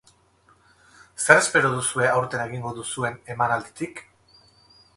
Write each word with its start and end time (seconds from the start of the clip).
Zer 1.25 1.41
espero 1.41 1.71
duzue 1.75 2.09
aurten 2.13 2.43
egingo 2.45 2.71
duzuen 2.81 3.21
emanalditik? 3.35 4.05